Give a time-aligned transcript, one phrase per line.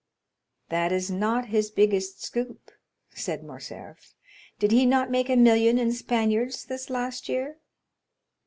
[0.69, 2.71] "That is not his biggest scoop,"
[3.13, 4.15] said Morcerf;
[4.57, 7.57] "did he not make a million in Spaniards this last year?"